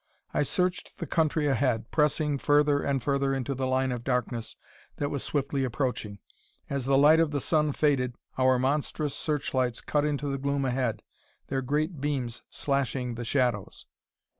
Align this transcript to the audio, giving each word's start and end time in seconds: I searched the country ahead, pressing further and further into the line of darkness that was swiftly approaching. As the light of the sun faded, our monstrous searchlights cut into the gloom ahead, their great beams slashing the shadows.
I 0.33 0.41
searched 0.41 0.97
the 0.97 1.05
country 1.05 1.45
ahead, 1.45 1.91
pressing 1.91 2.39
further 2.39 2.81
and 2.81 3.03
further 3.03 3.35
into 3.35 3.53
the 3.53 3.67
line 3.67 3.91
of 3.91 4.03
darkness 4.03 4.55
that 4.95 5.11
was 5.11 5.21
swiftly 5.23 5.63
approaching. 5.63 6.17
As 6.71 6.85
the 6.85 6.97
light 6.97 7.19
of 7.19 7.29
the 7.29 7.39
sun 7.39 7.71
faded, 7.71 8.15
our 8.35 8.57
monstrous 8.57 9.13
searchlights 9.13 9.79
cut 9.79 10.03
into 10.03 10.25
the 10.25 10.39
gloom 10.39 10.65
ahead, 10.65 11.03
their 11.49 11.61
great 11.61 12.01
beams 12.01 12.41
slashing 12.49 13.13
the 13.13 13.23
shadows. 13.23 13.85